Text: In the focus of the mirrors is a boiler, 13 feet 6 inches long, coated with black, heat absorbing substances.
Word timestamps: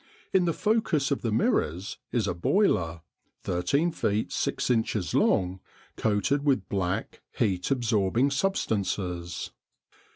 In 0.33 0.45
the 0.45 0.51
focus 0.51 1.11
of 1.11 1.21
the 1.21 1.31
mirrors 1.31 1.99
is 2.11 2.27
a 2.27 2.33
boiler, 2.33 3.01
13 3.43 3.91
feet 3.91 4.31
6 4.31 4.69
inches 4.71 5.13
long, 5.13 5.59
coated 5.95 6.43
with 6.43 6.67
black, 6.69 7.21
heat 7.33 7.69
absorbing 7.69 8.31
substances. 8.31 9.51